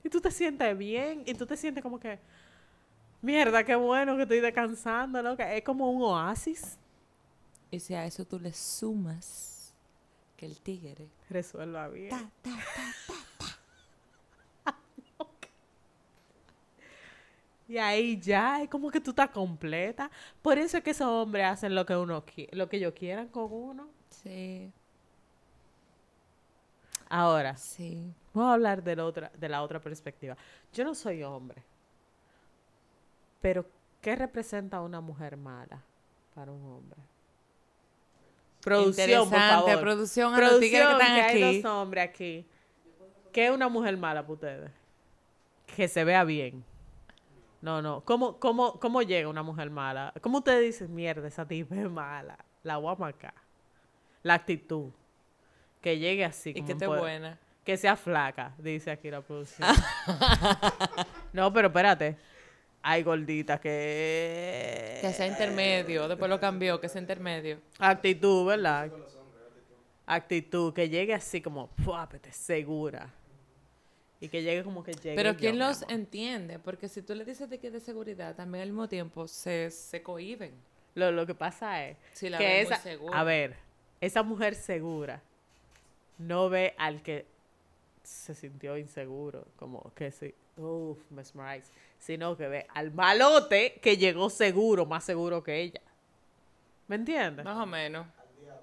[0.04, 2.18] Y tú te sientes bien y tú te sientes como que,
[3.20, 5.37] mierda, qué bueno que estoy descansando, ¿no?
[5.37, 6.78] Que es como un oasis.
[7.70, 9.74] Y si a eso tú le sumas
[10.37, 12.11] que el tigre Resuelva bien.
[12.11, 12.50] ta, ta,
[13.06, 13.14] ta,
[17.68, 20.11] Y ahí ya es como que tú estás completa.
[20.42, 23.53] Por eso es que esos hombres hacen lo que uno lo que ellos quieran con
[23.53, 23.88] uno.
[24.11, 24.70] Sí,
[27.09, 28.11] Ahora, sí.
[28.33, 30.37] vamos a hablar de la otra, de la otra perspectiva.
[30.72, 31.62] Yo no soy hombre.
[33.42, 33.66] Pero,
[34.01, 35.83] ¿qué representa una mujer mala
[36.35, 36.98] para un hombre?
[38.62, 39.81] Producción, por favor.
[39.81, 41.62] producción a los que están que hay aquí.
[41.62, 42.46] dos hombres aquí.
[43.33, 44.70] ¿Qué es una mujer mala para ustedes?
[45.75, 46.64] Que se vea bien.
[47.62, 48.03] No, no.
[48.05, 50.12] ¿Cómo, cómo, ¿Cómo llega una mujer mala?
[50.20, 52.37] ¿Cómo ustedes dicen, mierda, esa tipa es mala?
[52.64, 53.35] La voy a marcar.
[54.25, 54.90] La actitud.
[55.81, 56.51] Que llegue así.
[56.51, 57.38] Y como que esté buena.
[57.64, 59.68] Que sea flaca, dice aquí la producción.
[61.33, 62.16] no, pero espérate.
[62.83, 64.98] Hay gorditas que...
[65.01, 66.09] Que sea intermedio.
[66.09, 67.61] Después lo cambió, que sea intermedio.
[67.79, 68.90] Actitud, ¿verdad?
[70.05, 73.09] Actitud, que llegue así como, fuápete, segura.
[74.22, 75.16] Y que llegue como que llegue.
[75.16, 76.61] Pero ¿quién los entiende?
[76.61, 79.68] Porque si tú le dices de que es de seguridad, también al mismo tiempo se,
[79.72, 80.52] se cohiben.
[80.94, 83.18] Lo, lo que pasa es Si la que esa, segura.
[83.18, 83.56] a ver,
[84.00, 85.20] esa mujer segura
[86.18, 87.26] no ve al que
[88.04, 94.30] se sintió inseguro, como que sí, uff, mesmerize, sino que ve al malote que llegó
[94.30, 95.80] seguro, más seguro que ella.
[96.87, 97.44] ¿Me entiendes?
[97.44, 98.06] Más o menos.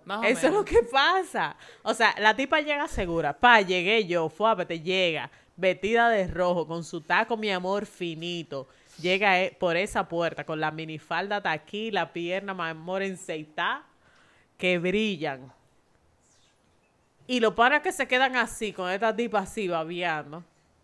[0.06, 1.58] Más o Eso es lo que pasa.
[1.84, 3.38] O sea, la tipa llega segura.
[3.38, 8.68] Pa, llegué yo, fuápete, llega, vestida de rojo, con su taco, mi amor, finito.
[9.02, 13.84] Llega eh, por esa puerta con la minifalda hasta aquí, la pierna, mi amor, enceitada,
[14.58, 15.52] que brillan.
[17.28, 20.44] Y lo para que se quedan así, con esta tipa así, babeando,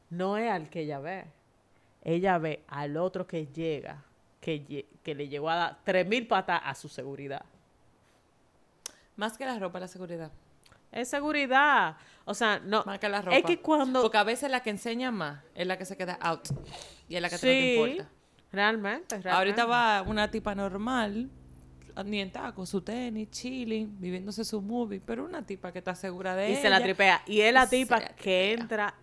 [0.10, 1.26] no es al que ella ve.
[2.04, 4.04] Ella ve al otro que llega,
[4.40, 7.44] que, que le llegó a dar tres mil patas a su seguridad.
[9.16, 10.32] Más que la ropa, la seguridad.
[10.96, 11.98] Es seguridad.
[12.24, 12.84] O sea, no.
[12.86, 13.38] Más que la ropa.
[13.38, 14.02] Es que cuando.
[14.02, 16.48] Porque a veces la que enseña más es la que se queda out.
[17.08, 18.12] Y es la que te no sí, te importa.
[18.52, 19.30] realmente, realmente.
[19.30, 21.30] Ahorita va una tipa normal,
[22.06, 26.36] ni en taco, su tenis, chilling, viviéndose su movie, pero una tipa que está segura
[26.36, 26.62] de Y ella.
[26.62, 27.22] se la tripea.
[27.28, 28.96] Y es la y tipa la que entra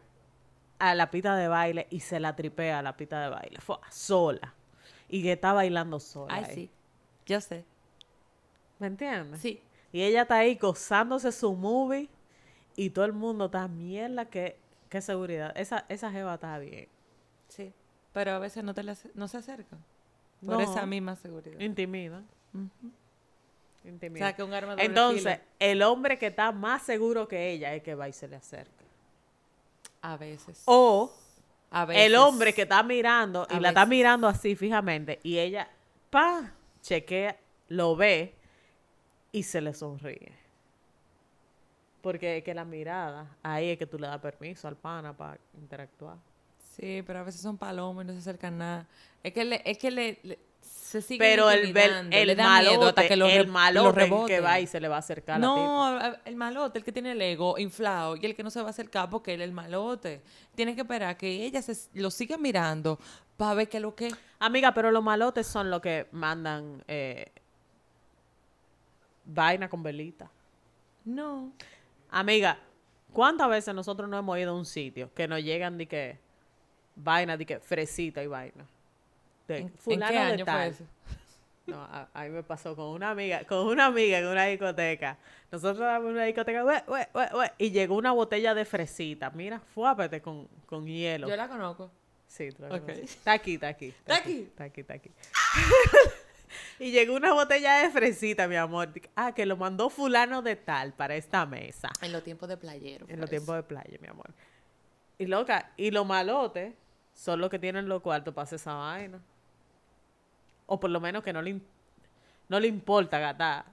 [0.78, 3.60] a la pita de baile y se la tripea a la pita de baile.
[3.60, 4.54] Fue sola.
[5.08, 6.34] Y que está bailando sola.
[6.34, 6.54] Ay, ahí.
[6.54, 6.70] sí.
[7.26, 7.64] Yo sé.
[8.78, 9.40] ¿Me entiendes?
[9.40, 9.62] Sí.
[9.92, 12.08] Y ella está ahí gozándose su movie.
[12.76, 14.24] Y todo el mundo está mierda.
[14.24, 14.56] que
[14.88, 15.52] qué seguridad.
[15.56, 16.88] Esa, esa jeva está bien.
[17.48, 17.72] Sí.
[18.12, 19.82] Pero a veces no, te la, no se acercan.
[20.44, 20.60] Por No.
[20.60, 21.58] esa misma seguridad.
[21.60, 22.22] Intimida.
[22.52, 22.92] Ujú.
[23.84, 24.26] O Intimida.
[24.26, 27.94] sea, que un arma Entonces, el hombre que está más seguro que ella es que
[27.94, 28.84] va y se le acerca.
[30.02, 30.62] A veces.
[30.66, 31.12] O
[31.70, 32.04] a veces.
[32.06, 35.68] el hombre que está mirando y A la está mirando así fijamente y ella,
[36.10, 36.52] pa,
[36.82, 37.36] chequea,
[37.68, 38.34] lo ve
[39.32, 40.32] y se le sonríe.
[42.02, 45.38] Porque es que la mirada, ahí es que tú le das permiso al pana para
[45.60, 46.16] interactuar.
[46.76, 48.86] Sí, pero a veces son palomas y no se acercan nada.
[49.22, 53.16] Es que le, es que le, le- se sigue Pero el, bel- el malote, que
[53.16, 55.86] lo el lo el que va y se le va a acercar a la No,
[55.86, 58.68] a- el malote, el que tiene el ego inflado y el que no se va
[58.68, 60.22] a acercar porque él es el malote.
[60.54, 62.98] Tiene que esperar que ella se, lo siga mirando
[63.36, 64.12] para ver qué lo que...
[64.40, 67.30] Amiga, pero los malotes son los que mandan eh,
[69.32, 70.30] vaina con velita.
[71.04, 71.52] No.
[72.10, 72.58] Amiga,
[73.12, 76.18] ¿cuántas veces nosotros no hemos ido a un sitio que nos llegan de que
[76.94, 78.64] vaina, de que fresita y vaina?
[79.48, 80.68] De ¿En, qué de año fue tal.
[80.70, 80.84] eso?
[81.66, 85.16] No, a, a mí me pasó con una amiga, con una amiga en una discoteca.
[85.50, 89.30] Nosotros estábamos en una discoteca, "Ue, ue, ue, ue", y llegó una botella de fresita.
[89.30, 91.28] Mira, fuápete con, con hielo.
[91.28, 91.90] Yo la conozco.
[92.26, 92.80] Sí, tú la Ok.
[92.82, 93.10] conoces.
[93.16, 93.86] Está aquí, está aquí.
[93.88, 94.40] ¿Está aquí?
[94.40, 95.10] Está aquí, está aquí.
[96.82, 98.88] y llegó una botella de fresita, mi amor.
[99.14, 101.90] Ah, que lo mandó fulano de tal para esta mesa.
[102.00, 103.06] En los tiempos de playero.
[103.08, 104.30] En los tiempos de playa, mi amor.
[105.16, 106.74] Y loca, y los malotes
[107.14, 109.20] son los que tienen los cuartos para hacer esa vaina.
[110.66, 111.60] O por lo menos que no le,
[112.48, 113.64] no le importa gastar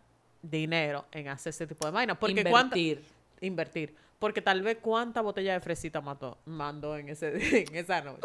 [0.41, 2.19] dinero en hacer ese tipo de vaina.
[2.19, 3.04] Porque cuánta- Invertir.
[3.41, 3.95] invertir.
[4.19, 7.30] Porque tal vez cuánta botella de fresita mató, mandó en, ese,
[7.67, 8.22] en esa noche.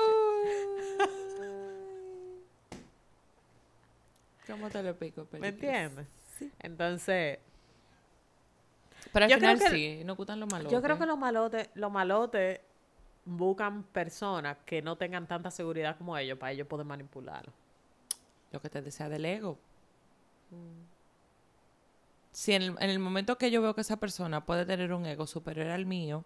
[4.46, 5.26] ¿Cómo te lo explico?
[5.32, 6.06] ¿Me entiendes?
[6.60, 7.38] Entonces,
[9.12, 10.72] Pero al Yo creo final que- sí, no gustan los malos.
[10.72, 12.60] yo creo que los malotes, los malotes
[13.26, 17.52] buscan personas que no tengan tanta seguridad como ellos para ellos poder manipularlo.
[18.50, 19.58] Lo que te desea del ego.
[22.32, 25.06] Si en el, en el momento que yo veo que esa persona puede tener un
[25.06, 26.24] ego superior al mío,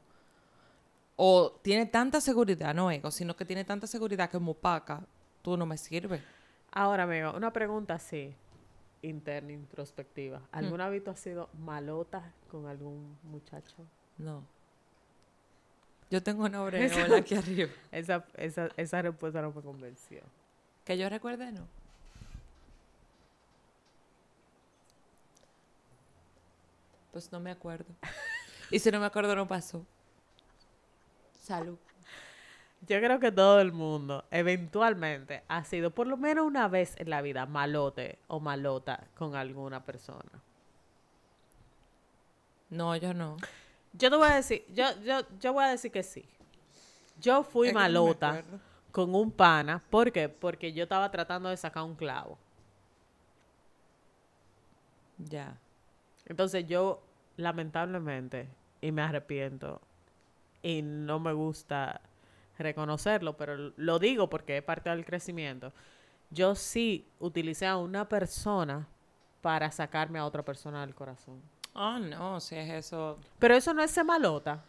[1.17, 5.03] o tiene tanta seguridad, no ego, sino que tiene tanta seguridad que me opaca,
[5.43, 6.23] tú no me sirves.
[6.71, 8.35] Ahora, amigo, una pregunta así,
[9.03, 10.43] interna, introspectiva.
[10.53, 13.77] ¿Alguna vez tú has sido malota con algún muchacho?
[14.19, 14.45] No.
[16.11, 17.71] Yo tengo una aureola aquí arriba.
[17.91, 20.21] Esa, esa, esa respuesta no me convenció.
[20.85, 21.67] Que yo recuerde, no.
[27.13, 27.87] Pues no me acuerdo.
[28.71, 29.83] Y si no me acuerdo, no pasó.
[31.41, 31.79] Salud.
[32.87, 37.11] Yo creo que todo el mundo eventualmente ha sido por lo menos una vez en
[37.11, 40.43] la vida malote o malota con alguna persona.
[42.71, 43.37] No, yo no.
[43.93, 46.25] Yo te voy a decir, yo, yo, yo voy a decir que sí.
[47.21, 48.45] Yo fui Es no malota
[48.93, 49.83] con un pana.
[49.91, 50.29] ¿Por qué?
[50.29, 52.39] Porque yo estaba tratando de sacar un clavo.
[55.19, 55.59] Ya.
[56.27, 57.03] Entonces yo,
[57.37, 58.49] lamentablemente,
[58.81, 59.81] y me arrepiento,
[60.63, 62.01] y no me gusta
[62.63, 65.73] reconocerlo, pero lo digo porque es parte del crecimiento.
[66.31, 68.87] Yo sí utilicé a una persona
[69.41, 71.41] para sacarme a otra persona del corazón.
[71.75, 73.19] Oh, no, si es eso.
[73.39, 74.65] Pero eso no es ser malota.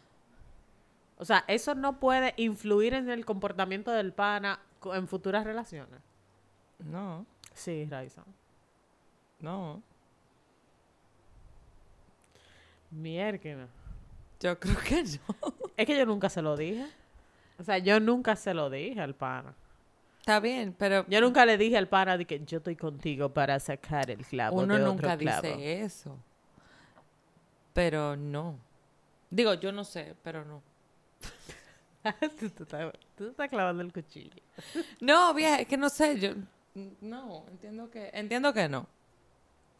[1.18, 4.60] O sea, eso no puede influir en el comportamiento del pana
[4.94, 6.00] en futuras relaciones.
[6.78, 8.22] No, Sí, Raiza.
[9.40, 9.82] no.
[12.90, 13.68] Mierda.
[14.40, 15.54] Yo creo que no.
[15.76, 16.86] Es que yo nunca se lo dije.
[17.60, 19.54] O sea, yo nunca se lo dije al pana.
[20.20, 23.60] Está bien, pero Yo nunca le dije al pana de que yo estoy contigo para
[23.60, 25.42] sacar el clavo uno de nunca otro clavo.
[25.42, 26.18] dice eso.
[27.74, 28.58] Pero no.
[29.28, 30.62] Digo, yo no sé, pero no.
[32.38, 34.42] tú, tú estás, tú estás clavando el cuchillo.
[35.00, 36.30] No, vieja, es que no sé, yo
[37.00, 38.86] no, entiendo que entiendo que no.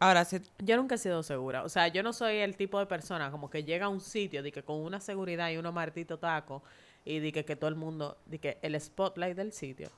[0.01, 1.63] Ahora si Yo nunca he sido segura.
[1.63, 4.43] O sea, yo no soy el tipo de persona como que llega a un sitio
[4.43, 6.63] de que con una seguridad y unos martitos tacos
[7.05, 9.91] y de que, que todo el mundo, de que el spotlight del sitio.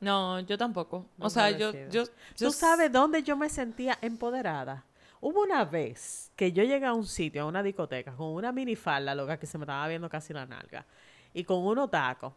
[0.00, 1.06] no, yo tampoco.
[1.18, 2.04] No o sea, yo yo
[2.36, 4.84] ¿Tú sabes dónde yo me sentía empoderada?
[5.20, 9.14] Hubo una vez que yo llegué a un sitio, a una discoteca, con una minifalda,
[9.14, 10.84] loca, que se me estaba viendo casi la nalga,
[11.32, 12.32] y con unos tacos.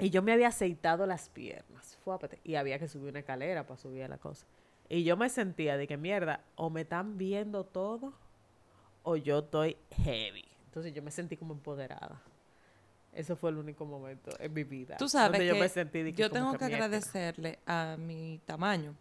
[0.00, 1.98] Y yo me había aceitado las piernas.
[2.02, 2.40] Fuápate.
[2.44, 4.46] Y había que subir una escalera para subir a la cosa.
[4.88, 8.14] Y yo me sentía de que mierda, o me están viendo todo,
[9.02, 10.44] o yo estoy heavy.
[10.66, 12.22] Entonces yo me sentí como empoderada.
[13.12, 14.96] Eso fue el único momento en mi vida.
[14.96, 18.40] Tú sabes donde que yo me sentí de que yo tengo que agradecerle a mi
[18.44, 18.94] tamaño,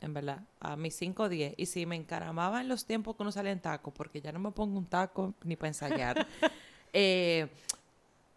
[0.00, 1.54] en verdad, a mis 5 o 10.
[1.56, 4.38] Y si me encaramaba en los tiempos que uno salía en taco, porque ya no
[4.40, 6.26] me pongo un taco ni para ensayar,
[6.92, 7.48] eh,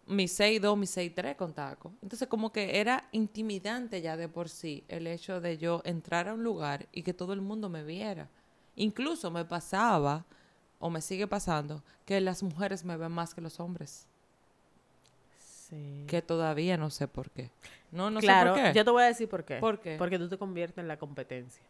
[0.06, 1.92] mi 6'2, mi 6'3 con taco.
[2.02, 6.34] Entonces, como que era intimidante ya de por sí el hecho de yo entrar a
[6.34, 8.28] un lugar y que todo el mundo me viera.
[8.76, 10.24] Incluso me pasaba,
[10.78, 14.06] o me sigue pasando, que las mujeres me ven más que los hombres.
[15.38, 16.04] Sí.
[16.06, 17.50] Que todavía no sé por qué.
[17.90, 18.76] No, no claro, sé por qué.
[18.78, 19.56] yo te voy a decir por qué.
[19.56, 19.96] ¿Por qué?
[19.96, 21.62] Porque tú te conviertes en la competencia.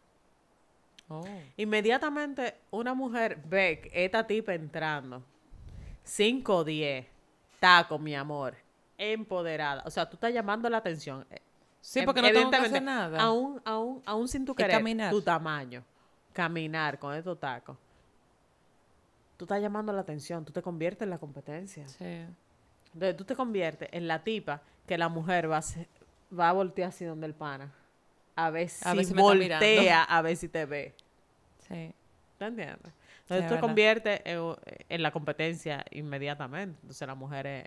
[1.09, 1.25] Oh.
[1.57, 5.23] Inmediatamente una mujer ve esta tipa entrando,
[6.03, 7.07] 5 o 10,
[7.61, 8.55] taco, mi amor,
[8.99, 9.83] empoderada.
[9.87, 11.27] O sea, tú estás llamando la atención.
[11.81, 13.21] Sí, Em- porque no tengo que hacer nada.
[13.21, 15.11] Aún, aún, aún sin tu querer, caminar.
[15.11, 15.83] tu tamaño,
[16.33, 17.77] caminar con estos tacos.
[19.37, 21.87] Tú estás llamando la atención, tú te conviertes en la competencia.
[21.89, 22.25] Sí.
[22.95, 25.63] Entonces tú te conviertes en la tipa que la mujer va a,
[26.39, 27.73] va a voltear así donde el pana.
[28.37, 30.95] A ver si, A ver si voltea a ver si te ve.
[31.69, 31.93] Sí.
[32.39, 32.93] ¿Te entiendes?
[33.25, 33.61] Entonces es tú te verdad.
[33.61, 34.55] conviertes en,
[34.89, 36.79] en la competencia inmediatamente.
[36.83, 37.65] Entonces las mujeres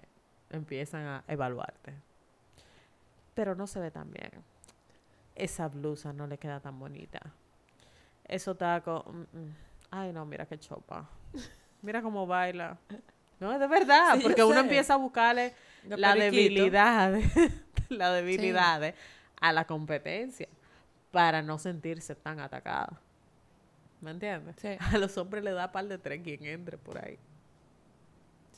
[0.49, 1.93] empiezan a evaluarte.
[3.33, 4.31] Pero no se ve tan bien.
[5.35, 7.19] Esa blusa no le queda tan bonita.
[8.25, 9.05] Esos tacos.
[9.05, 9.55] mm, mm.
[9.91, 11.09] Ay, no, mira qué chopa.
[11.81, 12.77] Mira cómo baila.
[13.39, 17.13] No, es de verdad, Sí, porque uno empieza a buscarle Los la debilidad,
[17.89, 18.93] la debilidad
[19.39, 20.47] a la competencia
[21.11, 22.97] para no sentirse tan atacado.
[24.01, 24.55] ¿Me entiendes?
[24.59, 24.69] Sí.
[24.93, 27.17] A los hombres le da par de tres quien entre por ahí.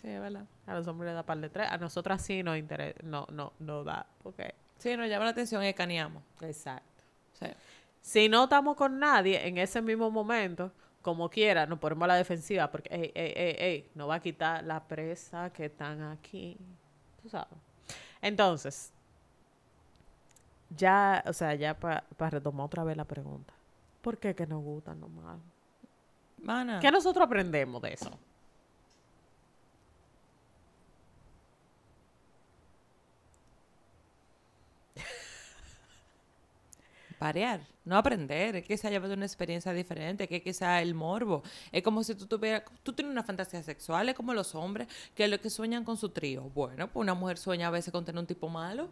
[0.02, 0.46] Sí, verdad.
[0.66, 1.68] A los hombres le da par de tres.
[1.70, 4.06] A nosotras sí no interesa, no, no, no da.
[4.24, 6.24] Porque, Sí, nos llama la atención y escaneamos.
[6.42, 7.04] exacto.
[7.34, 7.48] Sí.
[8.02, 10.72] Si no estamos con nadie en ese mismo momento,
[11.02, 14.20] como quiera, nos ponemos a la defensiva porque, ey, ey, ey, ey, no va a
[14.22, 16.58] quitar la presa que están aquí.
[17.22, 17.58] Tú sabes.
[18.22, 18.94] Entonces,
[20.70, 23.54] ya, o sea, ya para retomar otra vez la pregunta.
[24.02, 25.42] ¿Por qué que nos gustan los malos?
[26.42, 28.18] Mana, ¿Qué nosotros aprendemos de eso?
[37.20, 41.44] variar, no aprender, es que se haya una experiencia diferente, que quizá el morbo.
[41.72, 45.28] Es como si tú tuvieras, tú tienes una fantasía sexual, es como los hombres, que
[45.28, 46.44] lo que sueñan con su trío.
[46.56, 48.90] Bueno, pues una mujer sueña a veces con tener un tipo malo.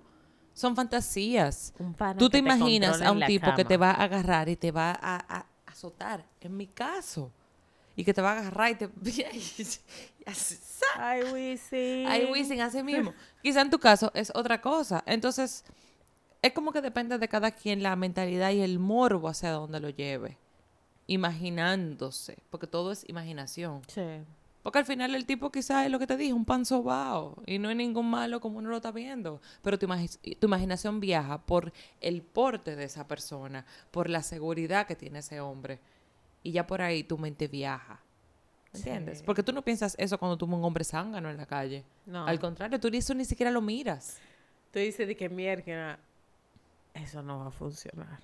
[0.58, 1.72] Son fantasías.
[1.78, 4.89] Un Tú te imaginas a un tipo que te va a agarrar y te va
[4.89, 7.32] a, a azotar, en mi caso.
[7.96, 8.89] Y que te va a agarrar y te...
[10.98, 12.08] Ay, Wisin.
[12.08, 13.13] Ay, Wisin, así mismo.
[13.43, 15.04] Quizá en tu caso es otra cosa.
[15.06, 15.63] Entonces,
[16.41, 19.91] es como que depende de cada quien la mentalidad y el morbo hacia donde lo
[19.91, 20.39] lleve.
[21.06, 23.84] Imaginándose, porque todo es imaginación.
[23.88, 24.24] Sí.
[24.67, 27.41] Porque al final el tipo quizás es lo que te dije, un pan sobao.
[27.45, 29.39] Y no es ningún malo como uno lo está viendo.
[29.62, 34.86] Pero tu, imagi- tu imaginación viaja por el porte de esa persona, por la seguridad
[34.86, 35.80] que tiene ese hombre.
[36.43, 38.01] Y ya por ahí tu mente viaja.
[38.73, 39.19] ¿Entiendes?
[39.19, 39.23] Sí.
[39.25, 41.86] Porque tú no piensas eso cuando tú un hombre zángano en la calle.
[42.06, 42.27] No.
[42.27, 44.17] Al contrario, tú eso ni siquiera lo miras.
[44.73, 45.97] Tú dices de que mierda,
[46.93, 48.19] eso no va a funcionar.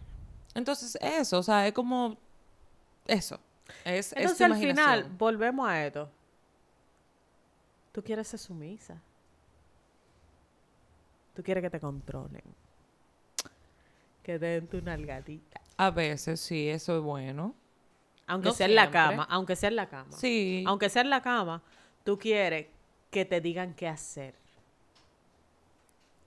[0.53, 2.17] Entonces, eso, o sea, es como
[3.07, 3.39] eso.
[3.85, 6.09] Es, es tu Entonces al final, volvemos a esto.
[7.93, 9.01] Tú quieres ser sumisa.
[11.33, 12.43] Tú quieres que te controlen.
[14.23, 15.61] Que te den tu nalgadita.
[15.77, 17.55] A veces sí, eso es bueno.
[18.27, 20.11] Aunque No sea en la cama, aunque sea en la cama.
[20.11, 20.63] Sí.
[20.67, 21.61] Aunque sea en la cama,
[22.03, 22.67] tú quieres
[23.11, 24.33] que te digan qué hacer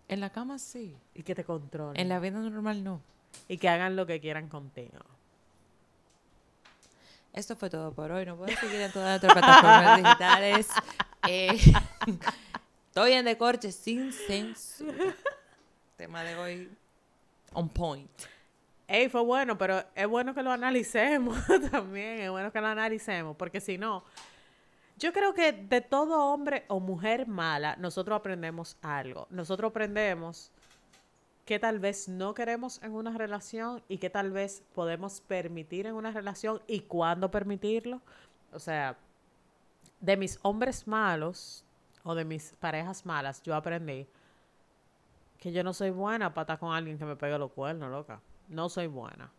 [0.08, 0.96] En la cama sí.
[1.14, 2.00] y que te controlen.
[2.00, 3.00] En la vida normal no.
[3.48, 4.98] Y que hagan lo que quieran contigo.
[7.32, 8.24] Esto fue todo por hoy.
[8.24, 10.68] Nos pueden seguir en todas nuestras plataformas digitales.
[11.28, 11.58] Eh,
[12.88, 15.14] estoy en Decorche sin censura.
[15.96, 16.70] Tema de hoy
[17.52, 18.10] on point.
[18.88, 21.38] Ey, fue bueno, pero es bueno que lo analicemos
[21.70, 22.20] también.
[22.20, 24.04] Es bueno que lo analicemos, porque si no,
[24.98, 29.26] yo creo que de todo hombre o mujer mala, nosotros aprendemos algo.
[29.30, 30.52] Nosotros aprendemos
[31.44, 35.94] que tal vez no queremos en una relación y que tal vez podemos permitir en
[35.94, 38.00] una relación y cuándo permitirlo.
[38.52, 38.96] O sea,
[40.00, 41.64] de mis hombres malos
[42.02, 44.06] o de mis parejas malas, yo aprendí
[45.38, 48.20] que yo no soy buena para estar con alguien que me pegue los cuernos, loca.
[48.48, 49.30] No soy buena.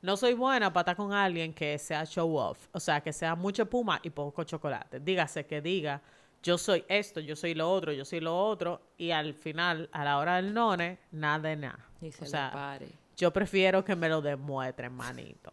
[0.00, 2.68] No soy buena para estar con alguien que sea show off.
[2.72, 5.00] O sea, que sea mucho puma y poco chocolate.
[5.00, 6.00] Dígase que diga,
[6.42, 8.80] yo soy esto, yo soy lo otro, yo soy lo otro.
[8.96, 11.86] Y al final, a la hora del none, nada de nada.
[12.00, 12.88] Y se o sea, pare.
[13.16, 15.52] yo prefiero que me lo demuestren, manito.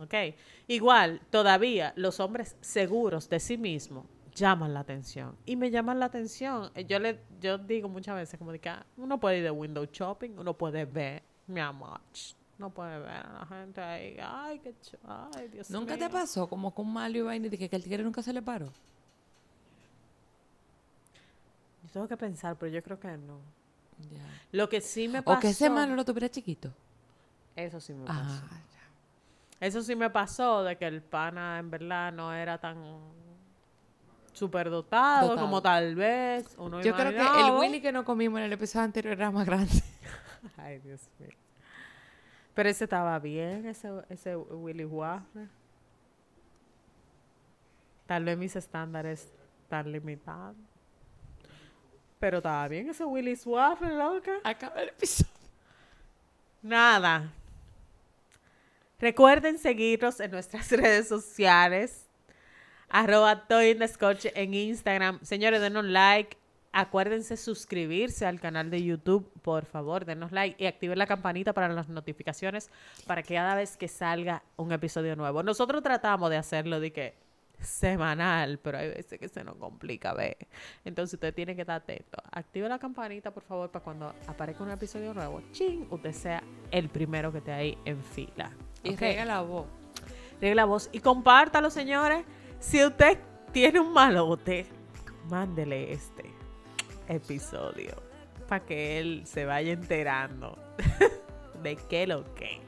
[0.00, 0.14] ¿Ok?
[0.66, 5.36] Igual, todavía los hombres seguros de sí mismos llaman la atención.
[5.46, 6.70] Y me llaman la atención.
[6.74, 9.50] Eh, Yo le yo digo muchas veces como de que ah, uno puede ir de
[9.50, 12.00] window shopping, uno puede ver, mi amor,
[12.58, 14.16] no puede ver a la gente ahí.
[14.20, 16.10] Ay, qué ch ay, Dios ¿Nunca te mío.
[16.10, 18.66] pasó como con Mario y vaina de que, que el tigre nunca se le paró?
[21.84, 23.38] Yo tengo que pensar, pero yo creo que no.
[24.10, 24.18] Ya.
[24.52, 25.38] Lo que sí me pasó.
[25.38, 26.72] O que ese malo lo tuviera chiquito.
[27.54, 28.42] Eso sí me pasó.
[29.64, 32.76] Eso sí me pasó de que el pana en verdad no era tan
[34.34, 35.40] superdotado Dotado.
[35.40, 37.52] como tal vez uno Yo creo que el.
[37.52, 39.82] Willy que no comimos en el episodio anterior era más grande.
[40.58, 41.30] Ay, Dios mío.
[42.52, 45.48] Pero ese estaba bien, ese, ese Willy Waffle.
[48.04, 50.56] Tal vez mis estándares están limitados.
[52.20, 54.32] Pero estaba bien ese Willy Waffle, loca.
[54.44, 55.32] Acaba el episodio.
[56.60, 57.32] Nada.
[59.04, 62.08] Recuerden seguirnos en nuestras redes sociales.
[62.88, 63.76] Arroba Toy
[64.34, 65.22] en Instagram.
[65.22, 66.38] Señores, denos like.
[66.72, 71.68] Acuérdense suscribirse al canal de YouTube, por favor, denos like y activen la campanita para
[71.68, 72.70] las notificaciones
[73.06, 75.42] para que cada vez que salga un episodio nuevo.
[75.42, 77.14] Nosotros tratamos de hacerlo de que
[77.60, 80.38] semanal, pero hay veces que se nos complica ver.
[80.82, 82.16] Entonces usted tiene que estar atento.
[82.32, 86.88] Active la campanita, por favor, para cuando aparezca un episodio nuevo, ching, usted sea el
[86.88, 88.50] primero que esté ahí en fila.
[88.84, 89.66] Y la voz.
[90.40, 92.24] Riegue la voz y compártalo, señores.
[92.60, 93.18] Si usted
[93.52, 94.66] tiene un malote,
[95.28, 96.30] mándele este
[97.08, 97.94] episodio
[98.48, 100.58] para que él se vaya enterando
[101.62, 102.60] de qué lo que.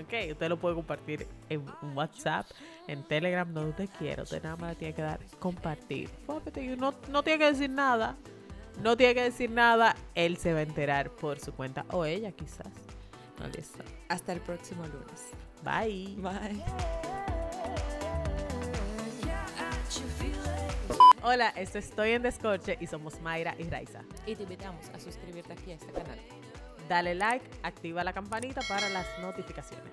[0.00, 1.64] Ok, usted lo puede compartir en
[1.94, 2.46] WhatsApp,
[2.88, 4.22] en Telegram, donde usted quiera.
[4.22, 6.10] Usted nada más le tiene que dar compartir.
[6.78, 8.16] No, no tiene que decir nada.
[8.82, 9.94] No tiene que decir nada.
[10.14, 11.84] Él se va a enterar por su cuenta.
[11.90, 12.68] O ella quizás.
[13.38, 13.88] Sabe.
[14.08, 15.30] Hasta el próximo lunes.
[15.62, 16.16] Bye.
[16.18, 16.62] Bye.
[21.24, 24.00] Hola, esto Estoy en Descorche y somos Mayra y Raiza.
[24.26, 26.18] Y te invitamos a suscribirte aquí a este canal.
[26.88, 29.92] Dale like, activa la campanita para las notificaciones.